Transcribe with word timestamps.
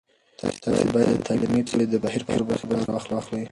تاسې 0.63 0.83
باید 0.93 1.09
د 1.17 1.21
تعلیمي 1.27 1.61
پروسې 1.67 1.85
د 1.89 1.95
بهیر 2.03 2.21
په 2.25 2.31
هره 2.33 2.45
برخه 2.49 2.65
کې 2.67 2.71
برخه 2.71 2.89
واخلئ. 3.13 3.43